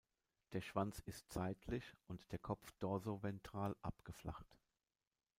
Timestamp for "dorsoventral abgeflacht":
2.79-4.57